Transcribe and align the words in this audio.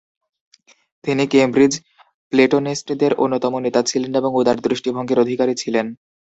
তিনি 1.03 1.23
ক্যামব্রিজ 1.27 1.73
প্লেটোনিস্টদের 2.33 3.11
অন্যতম 3.15 3.53
নেতা 3.59 3.81
ছিলেন 3.83 4.11
এবং 4.15 4.31
উদার 4.35 4.57
দৃষ্টিভঙ্গির 4.65 5.23
অধিকারী 5.23 5.53
ছিলেন। 5.55 5.85